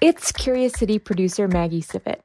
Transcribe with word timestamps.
It's 0.00 0.30
Curious 0.30 0.74
City 0.74 1.00
producer 1.00 1.48
Maggie 1.48 1.82
Sivit. 1.82 2.20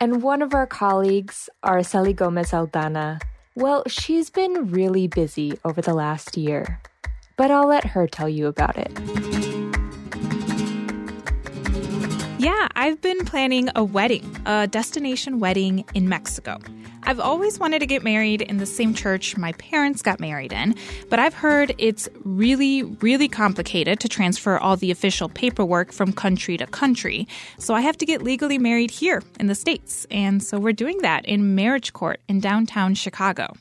And 0.00 0.24
one 0.24 0.42
of 0.42 0.54
our 0.54 0.66
colleagues, 0.66 1.48
Araceli 1.64 2.16
Gomez 2.16 2.50
Aldana, 2.50 3.22
well, 3.54 3.84
she's 3.86 4.28
been 4.28 4.72
really 4.72 5.06
busy 5.06 5.56
over 5.64 5.80
the 5.80 5.94
last 5.94 6.36
year. 6.36 6.80
But 7.36 7.52
I'll 7.52 7.68
let 7.68 7.84
her 7.84 8.08
tell 8.08 8.28
you 8.28 8.48
about 8.48 8.76
it. 8.76 9.35
Yeah, 12.46 12.68
I've 12.76 13.00
been 13.00 13.24
planning 13.24 13.70
a 13.74 13.82
wedding, 13.82 14.36
a 14.46 14.68
destination 14.68 15.40
wedding 15.40 15.84
in 15.94 16.08
Mexico. 16.08 16.60
I've 17.02 17.18
always 17.18 17.58
wanted 17.58 17.80
to 17.80 17.86
get 17.86 18.04
married 18.04 18.40
in 18.40 18.58
the 18.58 18.66
same 18.66 18.94
church 18.94 19.36
my 19.36 19.50
parents 19.54 20.00
got 20.00 20.20
married 20.20 20.52
in, 20.52 20.76
but 21.10 21.18
I've 21.18 21.34
heard 21.34 21.74
it's 21.76 22.08
really, 22.22 22.84
really 22.84 23.26
complicated 23.26 23.98
to 23.98 24.08
transfer 24.08 24.58
all 24.58 24.76
the 24.76 24.92
official 24.92 25.28
paperwork 25.28 25.90
from 25.90 26.12
country 26.12 26.56
to 26.58 26.68
country. 26.68 27.26
So 27.58 27.74
I 27.74 27.80
have 27.80 27.96
to 27.96 28.06
get 28.06 28.22
legally 28.22 28.58
married 28.58 28.92
here 28.92 29.24
in 29.40 29.48
the 29.48 29.56
States. 29.56 30.06
And 30.08 30.40
so 30.40 30.60
we're 30.60 30.72
doing 30.72 30.98
that 30.98 31.24
in 31.26 31.56
marriage 31.56 31.94
court 31.94 32.20
in 32.28 32.38
downtown 32.38 32.94
Chicago. 32.94 33.56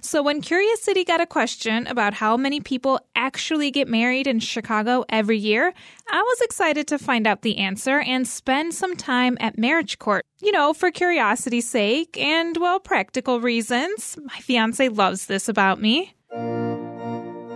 So, 0.00 0.22
when 0.22 0.40
Curious 0.40 0.82
City 0.82 1.04
got 1.04 1.20
a 1.20 1.26
question 1.26 1.86
about 1.86 2.14
how 2.14 2.36
many 2.36 2.60
people 2.60 3.00
actually 3.14 3.70
get 3.70 3.88
married 3.88 4.26
in 4.26 4.40
Chicago 4.40 5.04
every 5.08 5.38
year, 5.38 5.72
I 6.10 6.22
was 6.22 6.40
excited 6.40 6.86
to 6.88 6.98
find 6.98 7.26
out 7.26 7.42
the 7.42 7.58
answer 7.58 8.00
and 8.00 8.26
spend 8.26 8.74
some 8.74 8.96
time 8.96 9.36
at 9.40 9.58
marriage 9.58 9.98
court. 9.98 10.24
You 10.40 10.52
know, 10.52 10.74
for 10.74 10.90
curiosity's 10.90 11.68
sake 11.68 12.18
and, 12.18 12.56
well, 12.58 12.80
practical 12.80 13.40
reasons. 13.40 14.18
My 14.22 14.38
fiance 14.40 14.88
loves 14.88 15.26
this 15.26 15.48
about 15.48 15.80
me. 15.80 16.14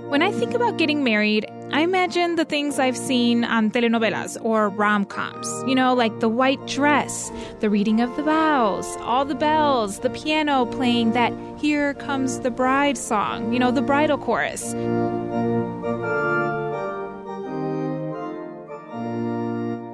When 0.08 0.22
I 0.22 0.32
think 0.32 0.54
about 0.54 0.78
getting 0.78 1.04
married, 1.04 1.44
I 1.70 1.82
imagine 1.82 2.36
the 2.36 2.46
things 2.46 2.78
I've 2.78 2.96
seen 2.96 3.44
on 3.44 3.70
telenovelas 3.70 4.42
or 4.42 4.70
rom 4.70 5.04
coms. 5.04 5.46
You 5.66 5.74
know, 5.74 5.92
like 5.92 6.20
the 6.20 6.30
white 6.30 6.66
dress, 6.66 7.30
the 7.60 7.68
reading 7.68 8.00
of 8.00 8.16
the 8.16 8.22
vows, 8.22 8.86
all 9.00 9.26
the 9.26 9.34
bells, 9.34 9.98
the 9.98 10.08
piano 10.08 10.64
playing 10.64 11.12
that 11.12 11.30
Here 11.58 11.92
Comes 11.92 12.40
the 12.40 12.50
Bride 12.50 12.96
song, 12.96 13.52
you 13.52 13.58
know, 13.58 13.70
the 13.70 13.82
bridal 13.82 14.16
chorus. 14.16 14.72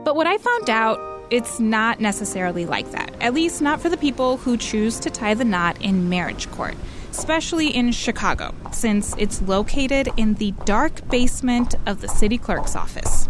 But 0.05 0.15
what 0.15 0.29
I 0.29 0.39
found 0.39 0.71
out, 0.71 1.01
it's 1.31 1.59
not 1.59 1.99
necessarily 1.99 2.67
like 2.67 2.89
that, 2.93 3.13
at 3.21 3.35
least 3.35 3.61
not 3.61 3.81
for 3.81 3.89
the 3.89 3.97
people 3.97 4.37
who 4.37 4.57
choose 4.57 5.01
to 5.01 5.11
tie 5.11 5.35
the 5.35 5.45
knot 5.45 5.77
in 5.83 6.09
marriage 6.09 6.49
court 6.53 6.77
especially 7.19 7.69
in 7.69 7.93
Chicago, 7.93 8.53
since 8.73 9.15
it's 9.19 9.41
located 9.43 10.09
in 10.17 10.35
the 10.35 10.51
dark 10.65 11.09
basement 11.09 11.77
of 11.87 12.01
the 12.01 12.09
city 12.09 12.37
clerk's 12.37 12.75
office. 12.75 13.29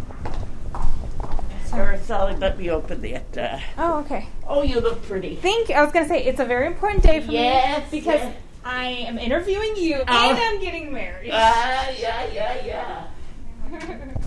Araceli, 1.70 2.38
let 2.40 2.58
me 2.58 2.70
open 2.70 3.02
that. 3.02 3.36
Uh, 3.36 3.58
oh, 3.78 3.98
okay. 3.98 4.28
Oh, 4.46 4.62
you 4.62 4.80
look 4.80 5.02
pretty. 5.02 5.34
Thank 5.36 5.68
you. 5.68 5.74
I 5.74 5.82
was 5.82 5.92
going 5.92 6.04
to 6.04 6.08
say, 6.08 6.24
it's 6.24 6.40
a 6.40 6.44
very 6.44 6.66
important 6.66 7.02
day 7.02 7.20
for 7.20 7.32
yes, 7.32 7.90
me 7.92 7.98
because 7.98 8.20
yes. 8.20 8.36
I 8.64 8.86
am 8.86 9.18
interviewing 9.18 9.76
you 9.76 9.96
uh, 9.96 10.04
and 10.08 10.38
I'm 10.38 10.60
getting 10.60 10.92
married. 10.92 11.30
Ah, 11.32 11.88
uh, 11.88 11.94
yeah, 11.98 12.32
yeah, 12.32 12.64
yeah. 12.64 13.06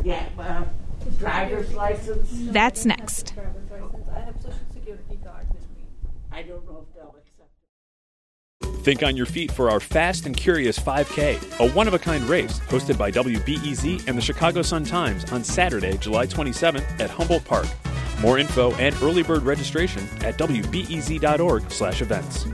yeah, 0.04 0.26
well, 0.38 0.68
driver's 1.18 1.74
license. 1.74 2.30
That's 2.32 2.86
next. 2.86 3.34
I 3.38 4.20
have 4.20 4.36
social 4.42 4.60
security 4.74 5.16
guard 5.24 5.48
with 5.48 5.62
me. 5.76 5.86
I 6.32 6.44
don't 6.44 6.66
know 6.66 6.86
if 6.88 6.96
they'll 6.96 6.97
Think 8.88 9.04
on 9.04 9.18
your 9.18 9.26
feet 9.26 9.52
for 9.52 9.70
our 9.70 9.82
Fast 9.82 10.26
and 10.28 10.38
Curious 10.38 10.80
5K, 10.80 11.60
a 11.60 11.70
one 11.74 11.90
of 11.90 11.94
a 11.94 12.00
kind 12.00 12.24
race 12.24 12.62
hosted 12.70 12.98
by 12.98 13.12
WBEZ 13.12 14.08
and 14.08 14.18
the 14.18 14.22
Chicago 14.22 14.62
Sun 14.62 14.86
Times 14.86 15.30
on 15.34 15.44
Saturday, 15.44 15.98
July 15.98 16.26
27th 16.26 17.02
at 17.02 17.10
Humboldt 17.10 17.44
Park. 17.44 17.66
More 18.22 18.38
info 18.38 18.72
and 18.76 18.96
early 19.04 19.24
bird 19.24 19.44
registration 19.44 20.04
at 20.22 20.38
wbez.org/events. 20.38 22.46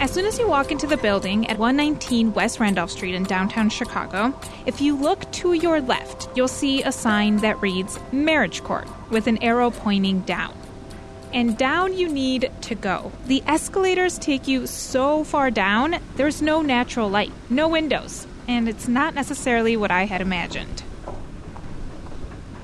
As 0.00 0.10
soon 0.10 0.24
as 0.24 0.38
you 0.38 0.48
walk 0.48 0.72
into 0.72 0.86
the 0.86 0.96
building 0.96 1.46
at 1.48 1.58
119 1.58 2.32
West 2.32 2.58
Randolph 2.58 2.90
Street 2.90 3.14
in 3.14 3.24
downtown 3.24 3.68
Chicago, 3.68 4.32
if 4.64 4.80
you 4.80 4.96
look 4.96 5.30
to 5.32 5.52
your 5.52 5.82
left, 5.82 6.30
you'll 6.34 6.48
see 6.48 6.82
a 6.84 6.92
sign 6.92 7.36
that 7.36 7.60
reads 7.60 7.98
Marriage 8.12 8.64
Court 8.64 8.88
with 9.10 9.26
an 9.26 9.36
arrow 9.42 9.70
pointing 9.70 10.20
down 10.20 10.57
and 11.32 11.56
down 11.56 11.96
you 11.96 12.08
need 12.08 12.50
to 12.62 12.74
go. 12.74 13.12
The 13.26 13.42
escalators 13.46 14.18
take 14.18 14.48
you 14.48 14.66
so 14.66 15.24
far 15.24 15.50
down, 15.50 15.96
there's 16.16 16.42
no 16.42 16.62
natural 16.62 17.08
light, 17.08 17.32
no 17.48 17.68
windows, 17.68 18.26
and 18.46 18.68
it's 18.68 18.88
not 18.88 19.14
necessarily 19.14 19.76
what 19.76 19.90
I 19.90 20.04
had 20.04 20.20
imagined. 20.20 20.82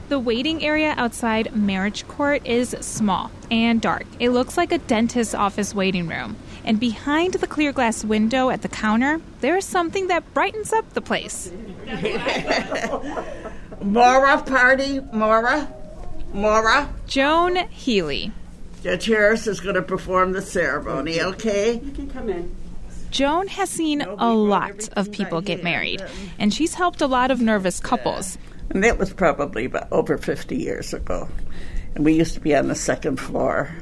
The 0.08 0.18
waiting 0.18 0.62
area 0.62 0.94
outside 0.96 1.56
Marriage 1.56 2.06
Court 2.06 2.46
is 2.46 2.76
small 2.80 3.30
and 3.50 3.80
dark. 3.80 4.04
It 4.20 4.30
looks 4.30 4.56
like 4.56 4.70
a 4.70 4.78
dentist's 4.78 5.34
office 5.34 5.74
waiting 5.74 6.08
room. 6.08 6.36
And 6.64 6.78
behind 6.78 7.34
the 7.34 7.46
clear 7.46 7.72
glass 7.72 8.04
window 8.04 8.50
at 8.50 8.62
the 8.62 8.68
counter, 8.68 9.20
there's 9.40 9.64
something 9.64 10.08
that 10.08 10.34
brightens 10.34 10.72
up 10.72 10.92
the 10.92 11.00
place. 11.00 11.50
Mora 13.82 14.42
party, 14.42 15.00
Mora, 15.12 15.72
Mora. 16.32 16.94
Joan 17.06 17.56
Healy, 17.68 18.32
Judge 18.84 19.06
Harris 19.06 19.46
is 19.46 19.60
going 19.60 19.76
to 19.76 19.82
perform 19.82 20.32
the 20.32 20.42
ceremony, 20.42 21.18
oh, 21.18 21.30
okay? 21.30 21.80
You 21.82 21.90
can 21.92 22.10
come 22.10 22.28
in. 22.28 22.54
Joan 23.10 23.48
has 23.48 23.70
seen 23.70 24.02
a 24.02 24.34
lot 24.34 24.90
of 24.92 25.10
people 25.10 25.40
get 25.40 25.64
married, 25.64 26.02
um, 26.02 26.08
and 26.38 26.52
she's 26.52 26.74
helped 26.74 27.00
a 27.00 27.06
lot 27.06 27.30
of 27.30 27.40
nervous 27.40 27.80
couples. 27.80 28.36
And 28.68 28.84
that 28.84 28.98
was 28.98 29.10
probably 29.10 29.64
about 29.64 29.90
over 29.90 30.18
50 30.18 30.54
years 30.54 30.92
ago. 30.92 31.26
And 31.94 32.04
we 32.04 32.12
used 32.12 32.34
to 32.34 32.40
be 32.40 32.54
on 32.54 32.68
the 32.68 32.74
second 32.74 33.18
floor. 33.18 33.74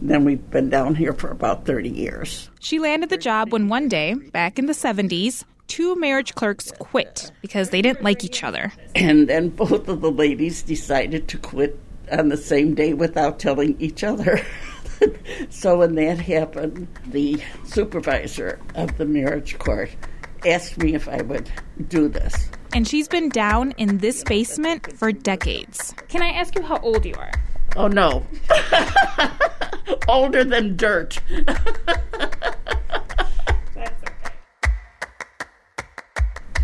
And 0.00 0.10
then 0.10 0.24
we've 0.24 0.50
been 0.50 0.68
down 0.68 0.96
here 0.96 1.12
for 1.12 1.30
about 1.30 1.64
30 1.64 1.88
years. 1.88 2.50
She 2.58 2.80
landed 2.80 3.08
the 3.08 3.18
job 3.18 3.52
when 3.52 3.68
one 3.68 3.86
day, 3.86 4.14
back 4.14 4.58
in 4.58 4.66
the 4.66 4.72
70s, 4.72 5.44
two 5.68 5.94
marriage 5.94 6.34
clerks 6.34 6.72
quit 6.80 7.30
because 7.40 7.70
they 7.70 7.82
didn't 7.82 8.02
like 8.02 8.24
each 8.24 8.42
other. 8.42 8.72
And 8.96 9.28
then 9.28 9.50
both 9.50 9.86
of 9.86 10.00
the 10.00 10.10
ladies 10.10 10.62
decided 10.62 11.28
to 11.28 11.38
quit 11.38 11.78
on 12.10 12.28
the 12.28 12.36
same 12.36 12.74
day 12.74 12.94
without 12.94 13.38
telling 13.38 13.80
each 13.80 14.04
other. 14.04 14.40
so 15.50 15.78
when 15.78 15.94
that 15.96 16.18
happened, 16.18 16.88
the 17.06 17.40
supervisor 17.64 18.58
of 18.74 18.96
the 18.98 19.06
marriage 19.06 19.58
court 19.58 19.90
asked 20.46 20.78
me 20.78 20.94
if 20.94 21.08
I 21.08 21.22
would 21.22 21.50
do 21.88 22.08
this. 22.08 22.50
And 22.72 22.86
she's 22.86 23.08
been 23.08 23.28
down 23.28 23.72
in 23.72 23.98
this 23.98 24.22
basement 24.24 24.96
for 24.96 25.12
decades. 25.12 25.94
Can 26.08 26.22
I 26.22 26.28
ask 26.28 26.54
you 26.54 26.62
how 26.62 26.78
old 26.78 27.04
you 27.04 27.14
are? 27.14 27.32
Oh, 27.76 27.88
no. 27.88 28.24
Older 30.08 30.44
than 30.44 30.76
dirt. 30.76 31.20
That's 31.46 31.60
okay. 33.76 34.34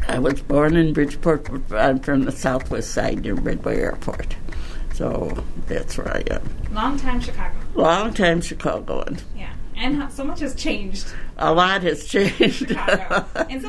I 0.09 0.19
was 0.19 0.41
born 0.43 0.77
in 0.77 0.93
Bridgeport. 0.93 1.49
I'm 1.73 2.01
from 2.01 2.25
the 2.25 2.33
southwest 2.33 2.91
side 2.93 3.23
near 3.23 3.37
Midway 3.37 3.79
Airport. 3.79 4.37
So 4.97 5.45
that's 5.67 5.99
where 5.99 6.09
I 6.09 6.23
am. 6.31 6.43
Long 6.73 6.99
time 6.99 7.21
Chicago. 7.21 7.59
Long 7.75 8.15
time 8.15 8.41
Chicagoan. 8.41 9.19
Yeah. 9.37 9.53
And 9.77 10.11
so 10.11 10.25
much 10.25 10.41
has 10.41 10.55
changed. 10.55 11.13
A 11.37 11.53
lot 11.53 11.83
has 11.83 12.07
changed. 12.07 12.71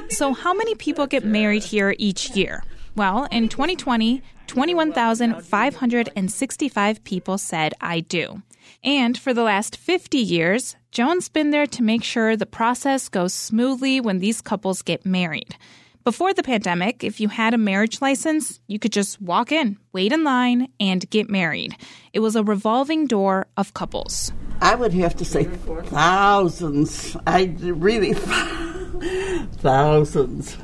so, 0.09 0.31
how 0.31 0.53
many 0.53 0.73
people 0.75 1.05
get 1.05 1.25
married 1.25 1.65
here 1.65 1.93
each 1.97 2.29
year? 2.29 2.63
Well, 2.95 3.27
in 3.29 3.49
2020, 3.49 4.21
21,565 4.47 7.03
people 7.03 7.37
said, 7.37 7.73
I 7.81 7.99
do. 7.99 8.41
And 8.81 9.17
for 9.17 9.33
the 9.33 9.43
last 9.43 9.75
50 9.75 10.17
years, 10.17 10.77
Joan's 10.91 11.27
been 11.27 11.51
there 11.51 11.67
to 11.67 11.83
make 11.83 12.05
sure 12.05 12.37
the 12.37 12.45
process 12.45 13.09
goes 13.09 13.33
smoothly 13.33 13.99
when 13.99 14.19
these 14.19 14.39
couples 14.39 14.81
get 14.81 15.05
married. 15.05 15.57
Before 16.07 16.33
the 16.33 16.41
pandemic, 16.41 17.03
if 17.03 17.19
you 17.19 17.27
had 17.27 17.53
a 17.53 17.57
marriage 17.57 17.99
license, 17.99 18.61
you 18.65 18.79
could 18.79 18.93
just 18.93 19.21
walk 19.21 19.51
in, 19.51 19.77
wait 19.91 20.13
in 20.13 20.23
line, 20.23 20.69
and 20.79 21.09
get 21.09 21.29
married. 21.29 21.75
It 22.13 22.21
was 22.21 22.37
a 22.37 22.45
revolving 22.45 23.07
door 23.07 23.47
of 23.57 23.73
couples. 23.73 24.31
I 24.61 24.75
would 24.75 24.93
have 24.93 25.17
to 25.17 25.25
say 25.25 25.43
thousands. 25.43 27.17
I 27.27 27.53
really 27.61 28.13
thousands. 29.57 30.55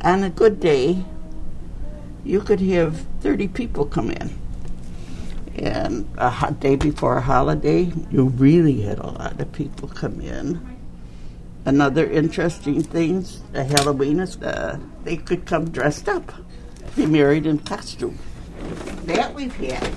On 0.00 0.24
a 0.24 0.30
good 0.30 0.58
day, 0.58 1.04
you 2.24 2.40
could 2.40 2.60
have 2.62 3.06
30 3.20 3.46
people 3.46 3.84
come 3.84 4.10
in. 4.10 4.36
And 5.54 6.12
a 6.18 6.28
hot 6.28 6.58
day 6.58 6.74
before 6.74 7.18
a 7.18 7.20
holiday, 7.20 7.92
you 8.10 8.24
really 8.24 8.80
had 8.80 8.98
a 8.98 9.06
lot 9.06 9.40
of 9.40 9.52
people 9.52 9.86
come 9.86 10.20
in. 10.20 10.77
Another 11.68 12.08
interesting 12.10 12.82
thing, 12.82 13.26
uh, 13.54 13.62
Halloween 13.62 14.20
is 14.20 14.38
uh, 14.38 14.78
they 15.04 15.18
could 15.18 15.44
come 15.44 15.68
dressed 15.68 16.08
up, 16.08 16.32
be 16.96 17.04
married 17.04 17.44
in 17.44 17.58
costume. 17.58 18.18
That 19.04 19.34
we've 19.34 19.54
had. 19.54 19.90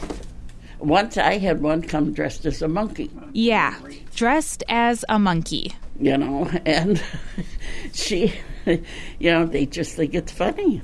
Once 0.79 1.17
I 1.17 1.37
had 1.37 1.61
one 1.61 1.81
come 1.81 2.11
dressed 2.11 2.45
as 2.45 2.61
a 2.61 2.67
monkey. 2.67 3.09
Yeah, 3.31 3.79
dressed 4.13 4.65
as 4.67 5.05
a 5.07 5.17
monkey. 5.17 5.73
You 5.97 6.17
know, 6.17 6.51
and 6.65 7.01
she, 7.93 8.33
you 8.65 9.31
know, 9.31 9.45
they 9.45 9.65
just 9.65 9.95
think 9.95 10.13
it's 10.13 10.33
funny. 10.33 10.81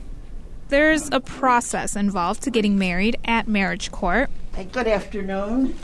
There's 0.70 1.10
a 1.12 1.20
process 1.20 1.98
involved 1.98 2.44
to 2.44 2.50
getting 2.50 2.80
married 2.80 3.18
at 3.26 3.46
marriage 3.46 3.92
court. 3.92 4.30
Hey, 4.56 4.64
good 4.64 4.88
afternoon. 4.88 5.76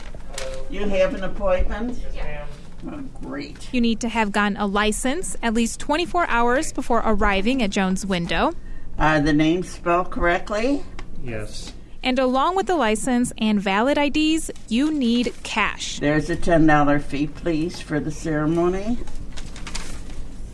You 0.70 0.88
have 0.88 1.12
an 1.12 1.24
appointment? 1.24 2.02
Yes, 2.14 2.48
Oh, 2.86 3.00
great. 3.22 3.68
You 3.72 3.80
need 3.80 4.00
to 4.00 4.08
have 4.08 4.32
gotten 4.32 4.56
a 4.56 4.66
license 4.66 5.36
at 5.42 5.54
least 5.54 5.80
24 5.80 6.26
hours 6.28 6.72
before 6.72 7.02
arriving 7.04 7.62
at 7.62 7.70
Joan's 7.70 8.04
window. 8.04 8.52
Are 8.98 9.20
the 9.20 9.32
names 9.32 9.70
spelled 9.70 10.10
correctly? 10.10 10.82
Yes. 11.22 11.72
And 12.02 12.18
along 12.18 12.56
with 12.56 12.66
the 12.66 12.76
license 12.76 13.32
and 13.38 13.58
valid 13.60 13.96
IDs, 13.96 14.50
you 14.68 14.92
need 14.92 15.32
cash. 15.42 15.98
There's 15.98 16.28
a 16.28 16.36
$10 16.36 17.02
fee, 17.02 17.28
please, 17.28 17.80
for 17.80 17.98
the 17.98 18.10
ceremony. 18.10 18.98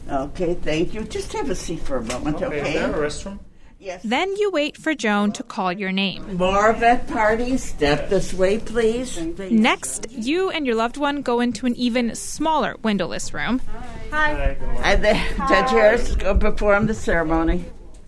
Okay, 0.08 0.54
thank 0.54 0.94
you. 0.94 1.02
Just 1.02 1.32
have 1.32 1.50
a 1.50 1.56
seat 1.56 1.80
for 1.80 1.96
a 1.96 2.02
moment, 2.02 2.40
okay? 2.42 2.68
Is 2.68 2.74
there 2.74 2.90
a 2.90 2.98
restroom? 2.98 3.38
Yes. 3.80 4.02
Then 4.04 4.36
you 4.36 4.50
wait 4.50 4.76
for 4.76 4.94
Joan 4.94 5.32
to 5.32 5.42
call 5.42 5.72
your 5.72 5.90
name. 5.90 6.36
More 6.36 6.74
vet 6.74 7.08
parties. 7.08 7.64
Step 7.64 8.10
this 8.10 8.34
way, 8.34 8.58
please. 8.58 9.14
please. 9.14 9.50
Next, 9.50 10.06
you 10.10 10.50
and 10.50 10.66
your 10.66 10.74
loved 10.74 10.98
one 10.98 11.22
go 11.22 11.40
into 11.40 11.64
an 11.64 11.74
even 11.76 12.14
smaller 12.14 12.76
windowless 12.82 13.32
room. 13.32 13.62
Hi. 14.10 14.54
good 14.58 14.66
morning. 14.66 14.84
Are 14.84 14.96
the 14.96 15.14
Judge 15.48 15.70
Harris 15.70 16.14
go 16.14 16.36
perform 16.36 16.88
the 16.88 16.94
ceremony. 16.94 17.64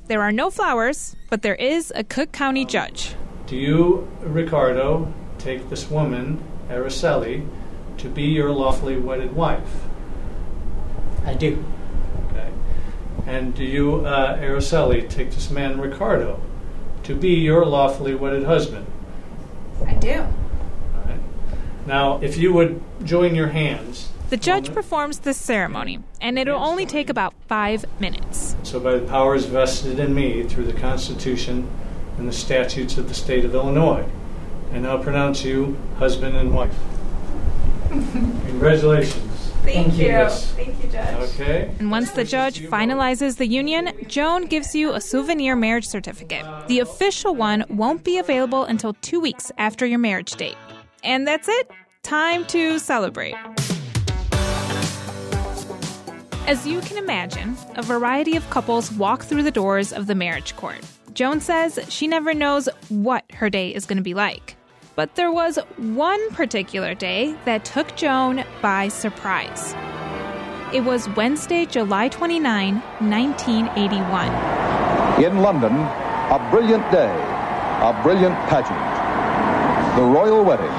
There 0.08 0.20
are 0.20 0.30
no 0.30 0.50
flowers, 0.50 1.16
but 1.30 1.40
there 1.40 1.54
is 1.54 1.90
a 1.96 2.04
Cook 2.04 2.32
County 2.32 2.66
judge. 2.66 3.14
Do 3.46 3.56
you, 3.56 4.06
Ricardo, 4.20 5.10
take 5.38 5.70
this 5.70 5.88
woman, 5.88 6.44
Araceli, 6.68 7.48
to 7.96 8.10
be 8.10 8.24
your 8.24 8.50
lawfully 8.50 8.98
wedded 8.98 9.34
wife? 9.34 9.86
I 11.24 11.32
do. 11.32 11.64
Okay. 13.22 13.36
And 13.36 13.54
do 13.54 13.64
you, 13.64 14.06
uh, 14.06 14.38
Araceli, 14.38 15.08
take 15.08 15.30
this 15.32 15.50
man, 15.50 15.80
Ricardo, 15.80 16.40
to 17.04 17.14
be 17.14 17.30
your 17.30 17.64
lawfully 17.64 18.14
wedded 18.14 18.44
husband? 18.44 18.86
I 19.86 19.94
do. 19.94 20.20
All 20.20 21.04
right. 21.04 21.20
Now, 21.86 22.20
if 22.22 22.36
you 22.36 22.52
would 22.52 22.82
join 23.04 23.34
your 23.34 23.48
hands. 23.48 24.10
The 24.30 24.36
judge 24.36 24.72
performs 24.72 25.20
this 25.20 25.36
ceremony, 25.36 26.00
and 26.20 26.38
it'll 26.38 26.62
only 26.62 26.86
take 26.86 27.10
about 27.10 27.34
five 27.48 27.84
minutes. 28.00 28.56
So, 28.62 28.80
by 28.80 28.92
the 28.92 29.06
powers 29.06 29.44
vested 29.44 29.98
in 29.98 30.14
me 30.14 30.44
through 30.44 30.64
the 30.64 30.72
Constitution 30.72 31.68
and 32.16 32.26
the 32.26 32.32
statutes 32.32 32.96
of 32.96 33.08
the 33.08 33.14
state 33.14 33.44
of 33.44 33.54
Illinois, 33.54 34.06
I 34.72 34.78
now 34.78 35.02
pronounce 35.02 35.44
you 35.44 35.76
husband 35.98 36.34
and 36.34 36.54
wife. 36.54 36.74
Congratulations. 37.90 39.31
Thank 39.62 39.94
you. 39.96 40.06
Yes. 40.06 40.50
Thank 40.52 40.82
you, 40.82 40.90
Judge. 40.90 41.40
Okay. 41.40 41.74
And 41.78 41.90
once 41.90 42.10
the 42.10 42.24
judge 42.24 42.60
finalizes 42.62 43.36
the 43.36 43.46
union, 43.46 43.92
Joan 44.08 44.46
gives 44.46 44.74
you 44.74 44.92
a 44.92 45.00
souvenir 45.00 45.54
marriage 45.54 45.86
certificate. 45.86 46.44
The 46.66 46.80
official 46.80 47.34
one 47.34 47.64
won't 47.68 48.02
be 48.02 48.18
available 48.18 48.64
until 48.64 48.94
two 48.94 49.20
weeks 49.20 49.52
after 49.58 49.86
your 49.86 49.98
marriage 49.98 50.32
date. 50.32 50.56
And 51.04 51.26
that's 51.26 51.48
it. 51.48 51.70
Time 52.02 52.44
to 52.46 52.78
celebrate. 52.80 53.36
As 56.48 56.66
you 56.66 56.80
can 56.80 56.98
imagine, 56.98 57.56
a 57.76 57.82
variety 57.82 58.36
of 58.36 58.48
couples 58.50 58.90
walk 58.92 59.22
through 59.22 59.44
the 59.44 59.52
doors 59.52 59.92
of 59.92 60.08
the 60.08 60.14
marriage 60.16 60.56
court. 60.56 60.80
Joan 61.14 61.40
says 61.40 61.78
she 61.88 62.08
never 62.08 62.34
knows 62.34 62.68
what 62.88 63.24
her 63.32 63.48
day 63.48 63.72
is 63.72 63.86
going 63.86 63.98
to 63.98 64.02
be 64.02 64.14
like. 64.14 64.56
But 64.94 65.14
there 65.14 65.32
was 65.32 65.58
one 65.78 66.30
particular 66.32 66.94
day 66.94 67.34
that 67.46 67.64
took 67.64 67.96
Joan 67.96 68.44
by 68.60 68.88
surprise. 68.88 69.74
It 70.74 70.84
was 70.84 71.08
Wednesday, 71.10 71.64
July 71.64 72.08
29, 72.08 72.74
1981. 72.74 75.24
In 75.24 75.38
London, 75.38 75.72
a 75.72 76.48
brilliant 76.50 76.90
day, 76.92 77.10
a 77.10 77.98
brilliant 78.02 78.34
pageant. 78.50 78.76
The 79.96 80.02
royal 80.02 80.44
wedding. 80.44 80.70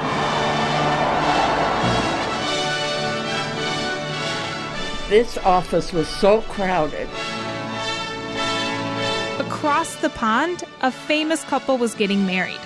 This 5.08 5.38
office 5.38 5.92
was 5.92 6.06
so 6.08 6.42
crowded. 6.42 7.08
Across 9.40 9.96
the 9.96 10.10
pond, 10.10 10.62
a 10.82 10.92
famous 10.92 11.42
couple 11.44 11.78
was 11.78 11.94
getting 11.94 12.26
married. 12.26 12.60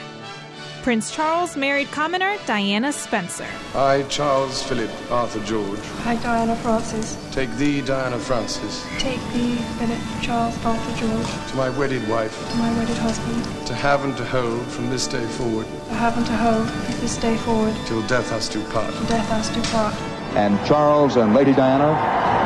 Prince 0.88 1.10
Charles 1.10 1.54
married 1.54 1.90
commoner 1.90 2.38
Diana 2.46 2.90
Spencer. 2.94 3.44
I, 3.74 4.04
Charles 4.04 4.62
Philip 4.62 4.90
Arthur 5.10 5.44
George, 5.44 5.78
I, 6.06 6.16
Diana 6.16 6.56
Frances, 6.56 7.18
take 7.30 7.50
thee, 7.56 7.82
Diana 7.82 8.18
Frances, 8.18 8.86
take 8.98 9.20
thee, 9.34 9.56
Philip 9.76 9.98
Charles 10.22 10.56
Arthur 10.64 10.96
George, 10.96 11.50
to 11.50 11.56
my 11.58 11.68
wedded 11.68 12.08
wife, 12.08 12.32
to 12.52 12.56
my 12.56 12.72
wedded 12.78 12.96
husband, 12.96 13.66
to 13.66 13.74
have 13.74 14.02
and 14.02 14.16
to 14.16 14.24
hold 14.24 14.66
from 14.68 14.88
this 14.88 15.06
day 15.06 15.26
forward, 15.26 15.66
to 15.66 15.94
have 15.96 16.16
and 16.16 16.24
to 16.24 16.32
hold 16.32 16.66
from 16.70 17.00
this 17.02 17.18
day 17.18 17.36
forward, 17.36 17.76
till 17.84 18.00
death 18.06 18.32
us 18.32 18.48
do 18.48 18.64
part. 18.68 18.90
till 18.94 19.04
death 19.08 19.30
us 19.32 19.50
do 19.54 19.60
part. 19.64 19.94
And 20.38 20.56
Charles 20.66 21.16
and 21.16 21.34
Lady 21.34 21.52
Diana, 21.52 21.92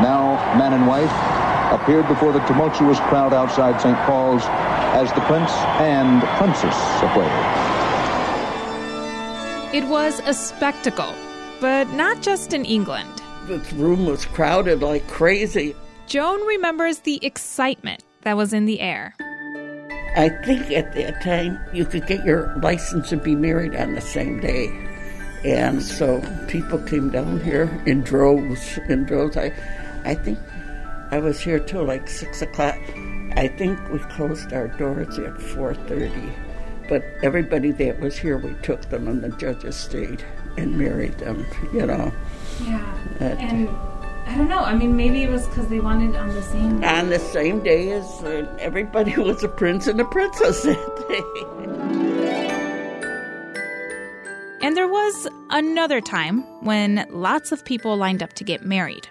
now 0.02 0.34
man 0.58 0.72
and 0.72 0.88
wife, 0.88 1.12
appeared 1.80 2.08
before 2.08 2.32
the 2.32 2.40
tumultuous 2.46 2.98
crowd 3.02 3.32
outside 3.32 3.80
St. 3.80 3.96
Paul's 3.98 4.42
as 4.98 5.12
the 5.12 5.20
prince 5.30 5.52
and 5.78 6.20
princess 6.38 6.74
of 7.04 7.14
Wales. 7.14 7.81
It 9.72 9.84
was 9.84 10.20
a 10.26 10.34
spectacle, 10.34 11.14
but 11.58 11.88
not 11.94 12.20
just 12.20 12.52
in 12.52 12.66
England. 12.66 13.22
This 13.46 13.72
room 13.72 14.04
was 14.04 14.26
crowded 14.26 14.82
like 14.82 15.06
crazy. 15.08 15.74
Joan 16.06 16.46
remembers 16.46 16.98
the 16.98 17.24
excitement 17.24 18.04
that 18.20 18.36
was 18.36 18.52
in 18.52 18.66
the 18.66 18.80
air. 18.80 19.14
I 20.14 20.28
think 20.44 20.70
at 20.72 20.94
that 20.94 21.22
time 21.22 21.58
you 21.72 21.86
could 21.86 22.06
get 22.06 22.22
your 22.26 22.54
license 22.58 23.12
and 23.12 23.22
be 23.22 23.34
married 23.34 23.74
on 23.74 23.94
the 23.94 24.02
same 24.02 24.40
day. 24.40 24.68
And 25.42 25.82
so 25.82 26.20
people 26.48 26.78
came 26.80 27.08
down 27.08 27.40
here 27.40 27.70
in 27.86 28.02
droves, 28.02 28.78
in 28.90 29.04
droves. 29.04 29.38
I, 29.38 29.54
I 30.04 30.16
think 30.16 30.38
I 31.10 31.18
was 31.18 31.40
here 31.40 31.58
till 31.58 31.84
like 31.84 32.08
six 32.08 32.42
o'clock. 32.42 32.78
I 33.36 33.48
think 33.48 33.78
we 33.90 34.00
closed 34.00 34.52
our 34.52 34.68
doors 34.68 35.18
at 35.18 35.40
four 35.40 35.74
thirty. 35.74 36.30
But 36.92 37.04
everybody 37.22 37.70
that 37.70 38.00
was 38.00 38.18
here, 38.18 38.36
we 38.36 38.52
took 38.60 38.90
them, 38.90 39.08
and 39.08 39.24
the 39.24 39.30
judges 39.38 39.76
stayed 39.76 40.22
and 40.58 40.76
married 40.76 41.16
them. 41.16 41.46
You 41.72 41.86
know, 41.86 42.12
Yeah. 42.66 42.84
Uh, 43.18 43.24
and 43.24 43.66
I 44.26 44.36
don't 44.36 44.50
know. 44.50 44.58
I 44.58 44.74
mean, 44.74 44.94
maybe 44.94 45.22
it 45.22 45.30
was 45.30 45.46
because 45.46 45.68
they 45.68 45.80
wanted 45.80 46.14
on 46.16 46.28
the 46.28 46.42
same. 46.42 46.84
on 46.84 47.08
the 47.08 47.18
same 47.18 47.62
day 47.62 47.92
as 47.92 48.04
uh, 48.22 48.46
everybody 48.58 49.16
was 49.16 49.42
a 49.42 49.48
prince 49.48 49.86
and 49.86 49.98
a 50.02 50.04
princess 50.04 50.64
that 50.64 51.06
day. 51.08 51.22
And 54.60 54.76
there 54.76 54.86
was 54.86 55.28
another 55.48 56.02
time 56.02 56.42
when 56.62 57.06
lots 57.08 57.52
of 57.52 57.64
people 57.64 57.96
lined 57.96 58.22
up 58.22 58.34
to 58.34 58.44
get 58.44 58.66
married. 58.66 59.08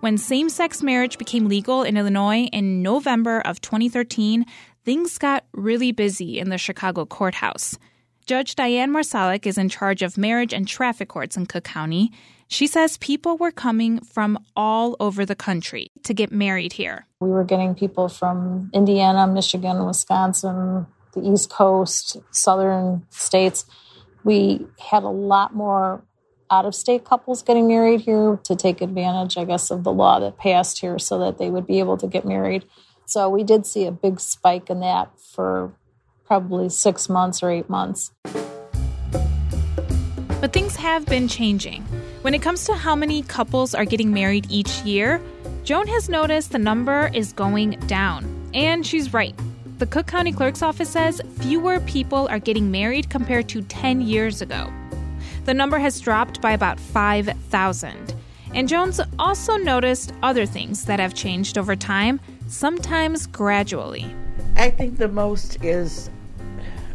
When 0.00 0.18
same 0.18 0.50
sex 0.50 0.82
marriage 0.82 1.16
became 1.16 1.48
legal 1.48 1.84
in 1.84 1.96
Illinois 1.96 2.48
in 2.52 2.82
November 2.82 3.40
of 3.46 3.62
2013, 3.62 4.44
things 4.84 5.18
got 5.18 5.44
really 5.52 5.92
busy 5.92 6.38
in 6.38 6.50
the 6.50 6.58
Chicago 6.58 7.06
courthouse. 7.06 7.78
Judge 8.26 8.54
Diane 8.54 8.90
Marsalik 8.90 9.46
is 9.46 9.58
in 9.58 9.68
charge 9.68 10.02
of 10.02 10.16
marriage 10.16 10.52
and 10.52 10.66
traffic 10.66 11.08
courts 11.08 11.36
in 11.36 11.46
Cook 11.46 11.64
County. 11.64 12.10
She 12.48 12.66
says 12.66 12.96
people 12.98 13.36
were 13.36 13.50
coming 13.50 14.00
from 14.00 14.38
all 14.56 14.96
over 15.00 15.26
the 15.26 15.34
country 15.34 15.90
to 16.04 16.14
get 16.14 16.32
married 16.32 16.74
here. 16.74 17.06
We 17.20 17.30
were 17.30 17.44
getting 17.44 17.74
people 17.74 18.08
from 18.08 18.70
Indiana, 18.72 19.26
Michigan, 19.26 19.84
Wisconsin, 19.84 20.86
the 21.12 21.20
East 21.20 21.50
Coast, 21.50 22.18
southern 22.30 23.06
states. 23.10 23.66
We 24.24 24.66
had 24.78 25.02
a 25.02 25.08
lot 25.08 25.54
more 25.54 26.02
out 26.50 26.66
of 26.66 26.74
state 26.74 27.04
couples 27.04 27.42
getting 27.42 27.66
married 27.66 28.02
here 28.02 28.38
to 28.44 28.56
take 28.56 28.80
advantage, 28.80 29.36
I 29.36 29.44
guess, 29.44 29.70
of 29.70 29.84
the 29.84 29.92
law 29.92 30.20
that 30.20 30.38
passed 30.38 30.80
here 30.80 30.98
so 30.98 31.18
that 31.18 31.38
they 31.38 31.50
would 31.50 31.66
be 31.66 31.78
able 31.78 31.96
to 31.98 32.06
get 32.06 32.24
married. 32.24 32.64
So 33.06 33.28
we 33.28 33.44
did 33.44 33.66
see 33.66 33.86
a 33.86 33.92
big 33.92 34.20
spike 34.20 34.70
in 34.70 34.80
that 34.80 35.10
for 35.18 35.72
probably 36.24 36.68
six 36.68 37.08
months 37.08 37.42
or 37.42 37.50
eight 37.50 37.68
months. 37.68 38.12
But 40.40 40.52
things 40.52 40.76
have 40.76 41.06
been 41.06 41.28
changing. 41.28 41.82
When 42.22 42.34
it 42.34 42.42
comes 42.42 42.64
to 42.66 42.74
how 42.74 42.94
many 42.94 43.22
couples 43.22 43.74
are 43.74 43.84
getting 43.84 44.12
married 44.12 44.46
each 44.50 44.82
year, 44.82 45.20
Joan 45.62 45.86
has 45.86 46.08
noticed 46.08 46.52
the 46.52 46.58
number 46.58 47.10
is 47.14 47.32
going 47.32 47.70
down. 47.86 48.26
And 48.52 48.86
she's 48.86 49.12
right. 49.14 49.34
The 49.78 49.86
Cook 49.86 50.06
County 50.06 50.32
Clerk's 50.32 50.62
Office 50.62 50.90
says 50.90 51.20
fewer 51.40 51.80
people 51.80 52.28
are 52.28 52.38
getting 52.38 52.70
married 52.70 53.10
compared 53.10 53.48
to 53.50 53.62
10 53.62 54.02
years 54.02 54.40
ago. 54.40 54.72
The 55.46 55.54
number 55.54 55.78
has 55.78 56.00
dropped 56.00 56.40
by 56.40 56.52
about 56.52 56.78
5,000. 56.78 58.14
And 58.54 58.68
Joan's 58.68 59.00
also 59.18 59.56
noticed 59.56 60.12
other 60.22 60.46
things 60.46 60.84
that 60.84 61.00
have 61.00 61.14
changed 61.14 61.58
over 61.58 61.74
time, 61.74 62.20
sometimes 62.46 63.26
gradually. 63.26 64.14
I 64.56 64.70
think 64.70 64.98
the 64.98 65.08
most 65.08 65.62
is 65.64 66.10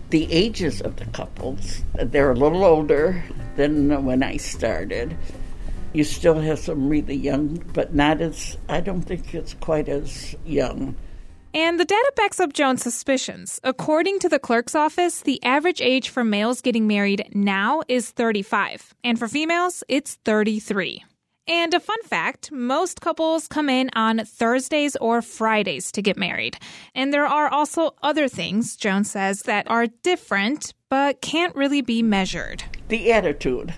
the 0.09 0.31
ages 0.31 0.81
of 0.81 0.95
the 0.95 1.05
couples. 1.05 1.83
They're 1.95 2.31
a 2.31 2.35
little 2.35 2.63
older 2.63 3.23
than 3.55 4.05
when 4.05 4.23
I 4.23 4.37
started. 4.37 5.15
You 5.93 6.03
still 6.03 6.39
have 6.39 6.59
some 6.59 6.89
really 6.89 7.15
young, 7.15 7.57
but 7.73 7.93
not 7.93 8.21
as, 8.21 8.57
I 8.67 8.79
don't 8.79 9.01
think 9.01 9.33
it's 9.33 9.55
quite 9.55 9.89
as 9.89 10.35
young. 10.45 10.95
And 11.53 11.79
the 11.79 11.85
data 11.85 12.11
backs 12.15 12.39
up 12.39 12.53
Joan's 12.53 12.83
suspicions. 12.83 13.59
According 13.63 14.19
to 14.19 14.29
the 14.29 14.37
clerk's 14.37 14.75
office, 14.75 15.21
the 15.21 15.43
average 15.43 15.81
age 15.81 16.09
for 16.09 16.23
males 16.23 16.61
getting 16.61 16.85
married 16.85 17.27
now 17.33 17.81
is 17.87 18.11
35, 18.11 18.93
and 19.03 19.17
for 19.17 19.27
females, 19.27 19.83
it's 19.87 20.15
33. 20.25 21.03
And 21.49 21.73
a 21.73 21.79
fun 21.79 21.97
fact 22.03 22.51
most 22.51 23.01
couples 23.01 23.47
come 23.47 23.69
in 23.69 23.89
on 23.93 24.19
Thursdays 24.23 24.95
or 24.97 25.23
Fridays 25.23 25.91
to 25.93 26.01
get 26.03 26.15
married. 26.15 26.59
And 26.93 27.11
there 27.11 27.25
are 27.25 27.49
also 27.49 27.95
other 28.03 28.27
things, 28.27 28.75
Joan 28.75 29.03
says, 29.03 29.41
that 29.41 29.67
are 29.67 29.87
different 29.87 30.75
but 30.89 31.21
can't 31.21 31.55
really 31.55 31.81
be 31.81 32.03
measured. 32.03 32.63
The 32.89 33.11
attitude. 33.11 33.73